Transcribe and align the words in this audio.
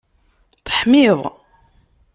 Teḥmiḍ! 0.65 1.19